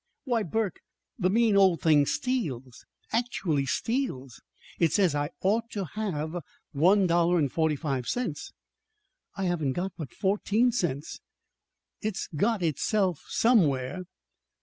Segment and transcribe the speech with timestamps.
[0.23, 0.79] "Why, Burke,
[1.19, 4.41] the mean old thing steals actually steals!
[4.79, 6.37] It says I ought to have
[6.71, 8.51] one dollar and forty five cents;
[9.37, 11.19] and I haven't got but fourteen cents!
[12.01, 14.05] It's got it itself somewhere!"